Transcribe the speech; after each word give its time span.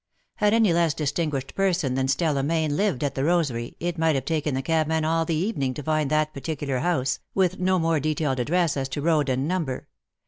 Had 0.37 0.55
any 0.55 0.73
less 0.73 0.95
distinguished 0.95 1.53
person 1.53 1.93
than 1.93 2.07
Stella 2.07 2.41
Mayne 2.41 2.75
lived 2.75 3.03
at 3.03 3.13
the 3.13 3.23
Rosary 3.23 3.75
it 3.79 3.99
might 3.99 4.15
have 4.15 4.25
taken 4.25 4.55
the 4.55 4.63
cabman 4.63 5.05
all 5.05 5.25
the 5.25 5.35
evening 5.35 5.75
to 5.75 5.83
find 5.83 6.09
that 6.09 6.33
particular 6.33 6.79
house, 6.79 7.19
with 7.35 7.59
no 7.59 7.77
more 7.77 7.99
detailed 7.99 8.39
address 8.39 8.75
as 8.75 8.89
to 8.89 9.01
road 9.03 9.29
and 9.29 9.47
number. 9.47 9.87